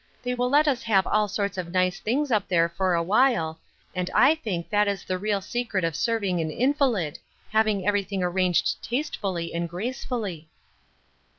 They 0.23 0.33
will 0.33 0.49
let 0.49 0.67
us 0.67 0.81
have 0.81 1.05
all 1.05 1.27
sorts 1.27 1.59
of 1.59 1.71
nice 1.71 1.99
things 1.99 2.31
up 2.31 2.47
there 2.47 2.67
for 2.67 2.95
a 2.95 3.03
while, 3.03 3.59
and 3.93 4.09
I 4.15 4.33
think 4.33 4.67
that 4.71 4.87
is 4.87 5.03
the 5.03 5.19
real 5.19 5.41
secret 5.41 5.85
ol 5.85 5.91
serving 5.91 6.41
an 6.41 6.49
invalid, 6.49 7.19
having 7.51 7.85
everything 7.87 8.23
arranged 8.23 8.81
tastefully 8.83 9.53
and 9.53 9.69
gracefully." 9.69 10.49